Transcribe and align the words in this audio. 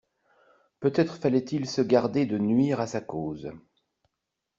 Peut-être 0.79 1.13
fallait-il 1.17 1.69
se 1.69 1.83
garder 1.83 2.25
de 2.25 2.39
nuire 2.39 2.79
à 2.79 2.87
sa 2.87 3.01
cause. 3.01 3.51